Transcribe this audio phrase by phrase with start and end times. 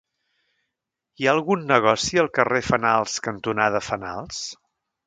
[1.23, 4.43] Hi ha algun negoci al carrer Fenals cantonada Fenals?